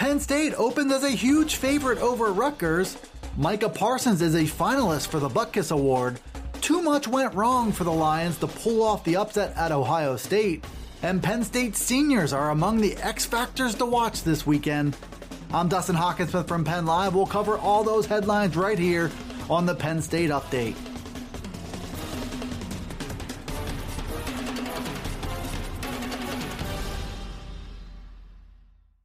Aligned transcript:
Penn 0.00 0.18
State 0.18 0.54
opens 0.54 0.90
as 0.94 1.04
a 1.04 1.10
huge 1.10 1.56
favorite 1.56 1.98
over 1.98 2.32
Rutgers. 2.32 2.96
Micah 3.36 3.68
Parsons 3.68 4.22
is 4.22 4.34
a 4.34 4.44
finalist 4.44 5.08
for 5.08 5.20
the 5.20 5.28
Butkus 5.28 5.72
Award. 5.72 6.18
Too 6.62 6.80
much 6.80 7.06
went 7.06 7.34
wrong 7.34 7.70
for 7.70 7.84
the 7.84 7.92
Lions 7.92 8.38
to 8.38 8.46
pull 8.46 8.82
off 8.82 9.04
the 9.04 9.16
upset 9.16 9.54
at 9.58 9.72
Ohio 9.72 10.16
State. 10.16 10.64
And 11.02 11.22
Penn 11.22 11.44
State 11.44 11.76
seniors 11.76 12.32
are 12.32 12.48
among 12.48 12.80
the 12.80 12.96
X 12.96 13.26
factors 13.26 13.74
to 13.74 13.84
watch 13.84 14.22
this 14.22 14.46
weekend. 14.46 14.96
I'm 15.52 15.68
Dustin 15.68 15.96
Hockensmith 15.96 16.48
from 16.48 16.64
Penn 16.64 16.86
Live. 16.86 17.14
We'll 17.14 17.26
cover 17.26 17.58
all 17.58 17.84
those 17.84 18.06
headlines 18.06 18.56
right 18.56 18.78
here 18.78 19.10
on 19.50 19.66
the 19.66 19.74
Penn 19.74 20.00
State 20.00 20.30
Update. 20.30 20.76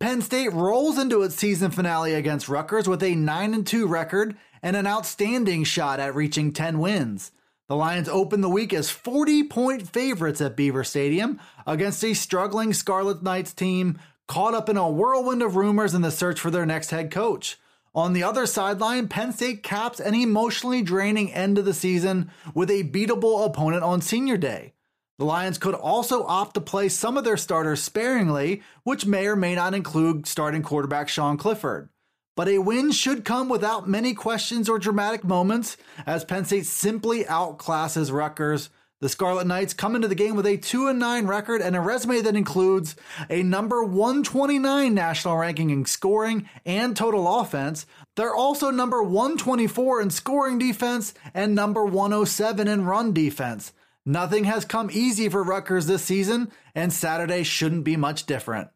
Penn 0.06 0.22
State 0.22 0.54
rolls 0.54 1.00
into 1.00 1.24
its 1.24 1.34
season 1.34 1.72
finale 1.72 2.14
against 2.14 2.48
Rutgers 2.48 2.88
with 2.88 3.02
a 3.02 3.16
9 3.16 3.64
2 3.64 3.88
record 3.88 4.38
and 4.62 4.76
an 4.76 4.86
outstanding 4.86 5.64
shot 5.64 6.00
at 6.00 6.14
reaching 6.14 6.54
10 6.54 6.78
wins. 6.78 7.32
The 7.68 7.76
Lions 7.76 8.08
open 8.08 8.42
the 8.42 8.48
week 8.48 8.72
as 8.72 8.92
40 8.92 9.46
point 9.46 9.90
favorites 9.90 10.42
at 10.42 10.56
Beaver 10.56 10.84
Stadium 10.84 11.40
against 11.66 12.06
a 12.06 12.14
struggling 12.14 12.72
Scarlet 12.72 13.24
Knights 13.24 13.52
team 13.52 13.98
caught 14.28 14.54
up 14.54 14.70
in 14.70 14.78
a 14.78 14.88
whirlwind 14.88 15.42
of 15.42 15.56
rumors 15.56 15.96
in 15.96 16.04
the 16.04 16.12
search 16.12 16.40
for 16.40 16.52
their 16.52 16.68
next 16.68 16.92
head 16.92 17.10
coach. 17.10 17.58
On 17.96 18.14
the 18.14 18.22
other 18.22 18.46
sideline, 18.46 19.08
Penn 19.08 19.34
State 19.34 19.64
caps 19.64 20.00
an 20.00 20.14
emotionally 20.14 20.84
draining 20.84 21.34
end 21.34 21.58
of 21.58 21.66
the 21.66 21.74
season 21.74 22.30
with 22.54 22.70
a 22.70 22.84
beatable 22.84 23.44
opponent 23.44 23.82
on 23.82 24.02
senior 24.02 24.38
day. 24.38 24.75
The 25.18 25.26
Lions 25.26 25.58
could 25.58 25.76
also 25.76 26.26
opt 26.26 26.56
to 26.56 26.62
play 26.62 26.90
some 26.90 27.18
of 27.18 27.24
their 27.24 27.38
starters 27.38 27.82
sparingly, 27.82 28.62
which 28.84 29.06
may 29.06 29.28
or 29.28 29.38
may 29.38 29.56
not 29.56 29.74
include 29.74 30.28
starting 30.28 30.62
quarterback 30.62 31.08
Sean 31.08 31.38
Clifford. 31.38 31.90
But 32.36 32.50
a 32.50 32.58
win 32.58 32.92
should 32.92 33.24
come 33.24 33.48
without 33.48 33.88
many 33.88 34.14
questions 34.14 34.68
or 34.68 34.78
dramatic 34.78 35.24
moments, 35.24 35.78
as 36.06 36.26
Penn 36.26 36.44
State 36.44 36.66
simply 36.66 37.24
outclasses 37.24 38.12
Rutgers. 38.12 38.70
The 39.00 39.08
Scarlet 39.08 39.48
Knights 39.48 39.74
come 39.74 39.96
into 39.96 40.08
the 40.10 40.16
game 40.16 40.36
with 40.36 40.46
a 40.46 40.58
2 40.58 40.92
9 40.94 41.28
record 41.28 41.62
and 41.62 41.76
a 41.76 41.82
resume 41.82 42.22
that 42.22 42.36
includes 42.36 42.96
a 43.30 43.44
number 43.44 43.84
129 43.84 44.94
national 44.94 45.38
ranking 45.38 45.70
in 45.70 45.86
scoring 45.86 46.50
and 46.66 46.96
total 46.96 47.40
offense. 47.40 47.86
They're 48.16 48.36
also 48.36 48.70
number 48.70 49.02
124 49.02 50.02
in 50.02 50.10
scoring 50.10 50.58
defense 50.58 51.14
and 51.34 51.56
number 51.56 51.86
107 51.86 52.68
in 52.68 52.86
run 52.86 53.14
defense. 53.14 53.72
Nothing 54.06 54.44
has 54.44 54.66
come 54.66 54.90
easy 54.92 55.30
for 55.30 55.42
Rutgers 55.44 55.88
this 55.88 56.04
season, 56.04 56.52
and 56.76 56.94
Saturday 56.94 57.44
shouldn't 57.44 57.84
be 57.84 57.98
much 57.98 58.26
different. 58.26 58.70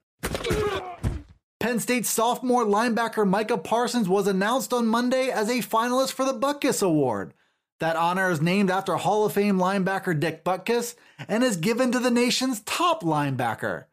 Penn 1.60 1.80
State 1.80 2.06
sophomore 2.06 2.66
linebacker 2.66 3.28
Micah 3.28 3.58
Parsons 3.58 4.10
was 4.10 4.26
announced 4.26 4.74
on 4.74 4.88
Monday 4.88 5.30
as 5.30 5.50
a 5.50 5.60
finalist 5.60 6.14
for 6.14 6.26
the 6.26 6.34
Butkus 6.34 6.82
Award. 6.82 7.34
That 7.80 7.96
honor 7.96 8.32
is 8.32 8.42
named 8.42 8.72
after 8.72 8.96
Hall 8.96 9.26
of 9.26 9.34
Fame 9.34 9.58
linebacker 9.58 10.20
Dick 10.20 10.44
Butkus 10.44 10.96
and 11.28 11.44
is 11.44 11.58
given 11.58 11.92
to 11.92 12.00
the 12.00 12.10
nation's 12.10 12.62
top 12.62 13.04
linebacker. 13.04 13.86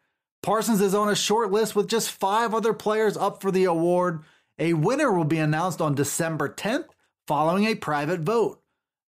Parsons 0.42 0.80
is 0.80 0.94
on 0.94 1.08
a 1.08 1.16
short 1.16 1.50
list 1.50 1.76
with 1.76 1.88
just 1.88 2.10
five 2.10 2.54
other 2.54 2.72
players 2.72 3.16
up 3.16 3.42
for 3.42 3.50
the 3.50 3.64
award. 3.64 4.22
A 4.58 4.72
winner 4.72 5.12
will 5.12 5.24
be 5.24 5.38
announced 5.38 5.80
on 5.80 5.94
December 5.94 6.48
10th 6.48 6.86
following 7.26 7.66
a 7.66 7.74
private 7.74 8.20
vote. 8.20 8.62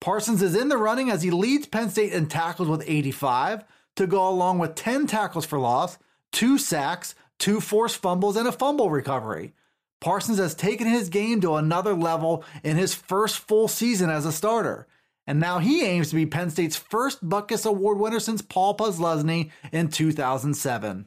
Parsons 0.00 0.40
is 0.40 0.56
in 0.56 0.68
the 0.68 0.78
running 0.78 1.10
as 1.10 1.22
he 1.22 1.30
leads 1.30 1.66
Penn 1.66 1.90
State 1.90 2.12
in 2.12 2.26
tackles 2.26 2.68
with 2.68 2.82
85 2.86 3.64
to 3.96 4.06
go 4.06 4.26
along 4.26 4.58
with 4.58 4.74
10 4.74 5.06
tackles 5.06 5.44
for 5.44 5.58
loss, 5.58 5.98
two 6.32 6.56
sacks, 6.56 7.14
two 7.38 7.60
forced 7.60 7.98
fumbles, 7.98 8.36
and 8.36 8.48
a 8.48 8.52
fumble 8.52 8.88
recovery. 8.88 9.52
Parsons 10.00 10.38
has 10.38 10.54
taken 10.54 10.86
his 10.86 11.10
game 11.10 11.42
to 11.42 11.56
another 11.56 11.92
level 11.92 12.42
in 12.64 12.78
his 12.78 12.94
first 12.94 13.40
full 13.40 13.68
season 13.68 14.08
as 14.08 14.24
a 14.24 14.32
starter. 14.32 14.86
And 15.26 15.38
now 15.38 15.58
he 15.58 15.84
aims 15.84 16.08
to 16.08 16.14
be 16.14 16.24
Penn 16.24 16.48
State's 16.48 16.76
first 16.76 17.22
Butkus 17.28 17.66
Award 17.66 17.98
winner 17.98 18.20
since 18.20 18.40
Paul 18.40 18.76
Posluszny 18.78 19.50
in 19.70 19.88
2007. 19.88 21.06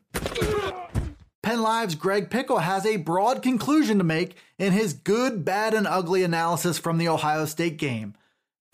Penn 1.42 1.62
Live's 1.62 1.96
Greg 1.96 2.30
Pickel 2.30 2.60
has 2.60 2.86
a 2.86 2.98
broad 2.98 3.42
conclusion 3.42 3.98
to 3.98 4.04
make 4.04 4.38
in 4.60 4.72
his 4.72 4.94
good, 4.94 5.44
bad, 5.44 5.74
and 5.74 5.88
ugly 5.88 6.24
analysis 6.24 6.78
from 6.78 7.00
the 7.00 7.08
Ohio 7.10 7.46
State 7.46 7.78
game. 7.78 8.14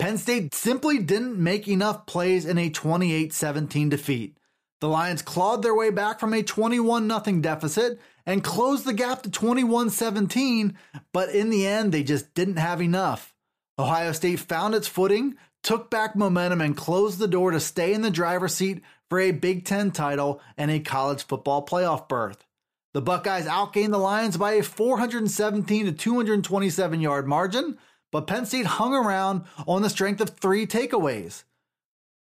Penn 0.00 0.16
State 0.16 0.54
simply 0.54 0.98
didn't 0.98 1.36
make 1.36 1.68
enough 1.68 2.06
plays 2.06 2.46
in 2.46 2.56
a 2.56 2.70
28 2.70 3.34
17 3.34 3.90
defeat. 3.90 4.38
The 4.80 4.88
Lions 4.88 5.20
clawed 5.20 5.62
their 5.62 5.74
way 5.74 5.90
back 5.90 6.18
from 6.18 6.32
a 6.32 6.42
21 6.42 7.06
0 7.06 7.40
deficit 7.42 8.00
and 8.24 8.42
closed 8.42 8.86
the 8.86 8.94
gap 8.94 9.22
to 9.22 9.30
21 9.30 9.90
17, 9.90 10.74
but 11.12 11.28
in 11.28 11.50
the 11.50 11.66
end, 11.66 11.92
they 11.92 12.02
just 12.02 12.32
didn't 12.32 12.56
have 12.56 12.80
enough. 12.80 13.34
Ohio 13.78 14.12
State 14.12 14.40
found 14.40 14.74
its 14.74 14.88
footing, 14.88 15.36
took 15.62 15.90
back 15.90 16.16
momentum, 16.16 16.62
and 16.62 16.78
closed 16.78 17.18
the 17.18 17.28
door 17.28 17.50
to 17.50 17.60
stay 17.60 17.92
in 17.92 18.00
the 18.00 18.10
driver's 18.10 18.54
seat 18.54 18.82
for 19.10 19.20
a 19.20 19.32
Big 19.32 19.66
Ten 19.66 19.90
title 19.90 20.40
and 20.56 20.70
a 20.70 20.80
college 20.80 21.24
football 21.24 21.66
playoff 21.66 22.08
berth. 22.08 22.46
The 22.94 23.02
Buckeyes 23.02 23.44
outgained 23.44 23.90
the 23.90 23.98
Lions 23.98 24.38
by 24.38 24.52
a 24.52 24.62
417 24.62 25.84
to 25.84 25.92
227 25.92 27.00
yard 27.02 27.28
margin, 27.28 27.76
but 28.10 28.26
Penn 28.26 28.46
State 28.46 28.66
hung 28.66 28.94
around 28.94 29.44
on 29.66 29.82
the 29.82 29.90
strength 29.90 30.20
of 30.20 30.30
three 30.30 30.66
takeaways. 30.66 31.44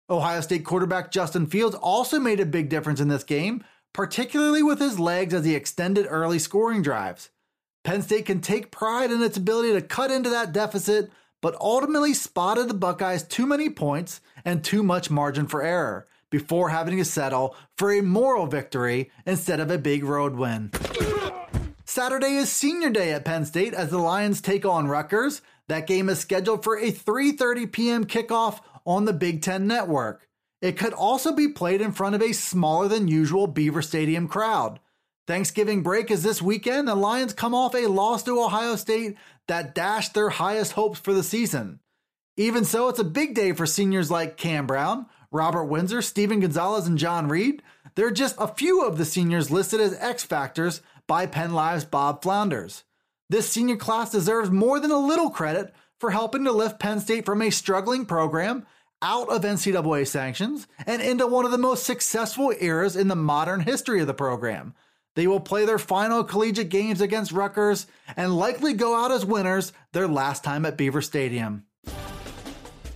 Ohio 0.08 0.40
State 0.40 0.64
quarterback 0.64 1.10
Justin 1.10 1.46
Fields 1.46 1.74
also 1.74 2.18
made 2.18 2.40
a 2.40 2.46
big 2.46 2.68
difference 2.68 3.00
in 3.00 3.08
this 3.08 3.24
game, 3.24 3.64
particularly 3.92 4.62
with 4.62 4.78
his 4.78 4.98
legs 5.00 5.34
as 5.34 5.44
he 5.44 5.54
extended 5.54 6.06
early 6.08 6.38
scoring 6.38 6.82
drives. 6.82 7.30
Penn 7.82 8.02
State 8.02 8.26
can 8.26 8.40
take 8.40 8.70
pride 8.70 9.10
in 9.10 9.22
its 9.22 9.36
ability 9.36 9.72
to 9.72 9.80
cut 9.80 10.10
into 10.10 10.30
that 10.30 10.52
deficit, 10.52 11.10
but 11.40 11.56
ultimately 11.60 12.14
spotted 12.14 12.68
the 12.68 12.74
Buckeyes 12.74 13.22
too 13.22 13.46
many 13.46 13.70
points 13.70 14.20
and 14.44 14.64
too 14.64 14.82
much 14.82 15.10
margin 15.10 15.46
for 15.46 15.62
error 15.62 16.06
before 16.30 16.70
having 16.70 16.96
to 16.96 17.04
settle 17.04 17.54
for 17.76 17.92
a 17.92 18.02
moral 18.02 18.46
victory 18.46 19.10
instead 19.24 19.60
of 19.60 19.70
a 19.70 19.78
big 19.78 20.04
road 20.04 20.34
win. 20.34 20.70
Saturday 21.84 22.34
is 22.34 22.50
senior 22.50 22.90
day 22.90 23.12
at 23.12 23.24
Penn 23.24 23.44
State 23.44 23.72
as 23.72 23.90
the 23.90 23.98
Lions 23.98 24.40
take 24.40 24.66
on 24.66 24.88
Rutgers. 24.88 25.40
That 25.68 25.86
game 25.86 26.08
is 26.08 26.18
scheduled 26.18 26.62
for 26.62 26.76
a 26.76 26.92
3:30 26.92 27.72
p.m. 27.72 28.04
kickoff 28.04 28.60
on 28.84 29.04
the 29.04 29.12
Big 29.12 29.42
10 29.42 29.66
network. 29.66 30.28
It 30.62 30.78
could 30.78 30.92
also 30.92 31.32
be 31.32 31.48
played 31.48 31.80
in 31.80 31.92
front 31.92 32.14
of 32.14 32.22
a 32.22 32.32
smaller 32.32 32.88
than 32.88 33.08
usual 33.08 33.46
Beaver 33.46 33.82
Stadium 33.82 34.28
crowd. 34.28 34.80
Thanksgiving 35.26 35.82
break 35.82 36.10
is 36.10 36.22
this 36.22 36.40
weekend. 36.40 36.86
The 36.86 36.94
Lions 36.94 37.32
come 37.32 37.54
off 37.54 37.74
a 37.74 37.88
loss 37.88 38.22
to 38.24 38.40
Ohio 38.40 38.76
State 38.76 39.16
that 39.48 39.74
dashed 39.74 40.14
their 40.14 40.30
highest 40.30 40.72
hopes 40.72 41.00
for 41.00 41.12
the 41.12 41.22
season. 41.22 41.80
Even 42.36 42.64
so, 42.64 42.88
it's 42.88 42.98
a 42.98 43.04
big 43.04 43.34
day 43.34 43.52
for 43.52 43.66
seniors 43.66 44.10
like 44.10 44.36
Cam 44.36 44.66
Brown, 44.66 45.06
Robert 45.32 45.64
Windsor, 45.64 46.02
Steven 46.02 46.40
Gonzalez, 46.40 46.86
and 46.86 46.98
John 46.98 47.28
Reid. 47.28 47.62
They're 47.94 48.10
just 48.10 48.36
a 48.38 48.46
few 48.46 48.84
of 48.84 48.98
the 48.98 49.04
seniors 49.04 49.50
listed 49.50 49.80
as 49.80 49.94
X 49.94 50.22
Factors 50.22 50.80
by 51.06 51.26
Penn 51.26 51.52
Live's 51.52 51.84
Bob 51.84 52.22
Flounders. 52.22 52.84
This 53.28 53.48
senior 53.48 53.76
class 53.76 54.10
deserves 54.10 54.50
more 54.50 54.78
than 54.78 54.92
a 54.92 54.98
little 54.98 55.30
credit 55.30 55.74
for 55.98 56.10
helping 56.10 56.44
to 56.44 56.52
lift 56.52 56.78
Penn 56.78 57.00
State 57.00 57.24
from 57.24 57.42
a 57.42 57.50
struggling 57.50 58.06
program 58.06 58.66
out 59.02 59.28
of 59.28 59.42
NCAA 59.42 60.06
sanctions 60.06 60.68
and 60.86 61.02
into 61.02 61.26
one 61.26 61.44
of 61.44 61.50
the 61.50 61.58
most 61.58 61.84
successful 61.84 62.54
eras 62.60 62.94
in 62.94 63.08
the 63.08 63.16
modern 63.16 63.60
history 63.60 64.00
of 64.00 64.06
the 64.06 64.14
program. 64.14 64.74
They 65.16 65.26
will 65.26 65.40
play 65.40 65.64
their 65.64 65.78
final 65.78 66.22
collegiate 66.22 66.68
games 66.68 67.00
against 67.00 67.32
Rutgers 67.32 67.86
and 68.16 68.36
likely 68.36 68.74
go 68.74 68.94
out 68.94 69.10
as 69.10 69.24
winners 69.24 69.72
their 69.92 70.06
last 70.06 70.44
time 70.44 70.64
at 70.64 70.76
Beaver 70.76 71.02
Stadium. 71.02 71.64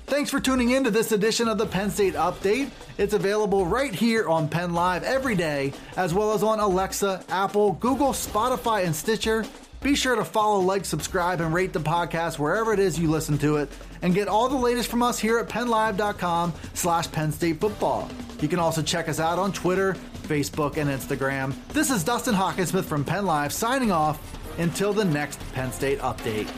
Thanks 0.06 0.30
for 0.30 0.40
tuning 0.40 0.70
in 0.70 0.84
to 0.84 0.90
this 0.90 1.12
edition 1.12 1.48
of 1.48 1.56
the 1.56 1.66
Penn 1.66 1.90
State 1.90 2.14
Update. 2.14 2.70
It's 2.98 3.14
available 3.14 3.64
right 3.64 3.94
here 3.94 4.28
on 4.28 4.48
Penn 4.48 4.74
Live 4.74 5.02
every 5.02 5.34
day, 5.34 5.72
as 5.96 6.12
well 6.12 6.32
as 6.32 6.42
on 6.42 6.60
Alexa, 6.60 7.24
Apple, 7.30 7.72
Google, 7.74 8.12
Spotify, 8.12 8.84
and 8.84 8.94
Stitcher. 8.94 9.44
Be 9.82 9.94
sure 9.94 10.14
to 10.14 10.24
follow, 10.24 10.60
like, 10.60 10.84
subscribe, 10.84 11.40
and 11.40 11.54
rate 11.54 11.72
the 11.72 11.80
podcast 11.80 12.38
wherever 12.38 12.72
it 12.72 12.78
is 12.78 12.98
you 12.98 13.10
listen 13.10 13.38
to 13.38 13.56
it, 13.56 13.70
and 14.02 14.14
get 14.14 14.28
all 14.28 14.48
the 14.48 14.56
latest 14.56 14.90
from 14.90 15.02
us 15.02 15.18
here 15.18 15.38
at 15.38 15.48
PennLive.com 15.48 16.52
slash 16.74 17.10
Penn 17.10 17.32
State 17.32 17.60
Football. 17.60 18.10
You 18.40 18.48
can 18.48 18.58
also 18.58 18.82
check 18.82 19.08
us 19.08 19.20
out 19.20 19.38
on 19.38 19.52
Twitter, 19.52 19.94
Facebook, 20.24 20.76
and 20.76 20.90
Instagram. 20.90 21.54
This 21.72 21.90
is 21.90 22.04
Dustin 22.04 22.34
Hockensmith 22.34 22.84
from 22.84 23.04
Penn 23.04 23.24
Live 23.24 23.52
signing 23.52 23.90
off 23.90 24.20
until 24.58 24.92
the 24.92 25.04
next 25.04 25.40
Penn 25.52 25.72
State 25.72 25.98
update. 26.00 26.48